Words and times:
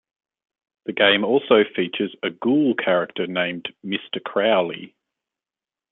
The 0.87 0.93
game 0.93 1.23
also 1.23 1.63
features 1.75 2.15
a 2.23 2.31
ghoul 2.31 2.73
character 2.73 3.27
named 3.27 3.67
"Mister 3.83 4.19
Crowley". 4.19 4.95